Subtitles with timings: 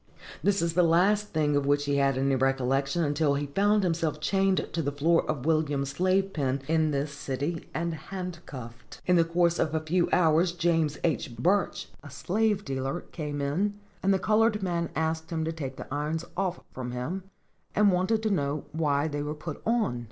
[0.41, 4.19] This is the last thing of which he had any recollection, until he found himself
[4.19, 8.99] chained to the floor of Williams' slave pen in this city, and handcuffed.
[9.05, 11.35] In the course of a few hours, James H.
[11.37, 15.85] Burch, a slave dealer, came in, and the colored man asked him to take the
[15.93, 17.25] irons off from him,
[17.75, 19.99] and wanted to know why they were put on.